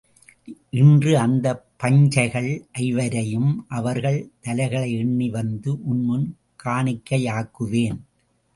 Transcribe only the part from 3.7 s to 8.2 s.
அவர்கள் தலைகளை எண்ணி வந்து உன் முன் காணிக்கையாக்குவேன்.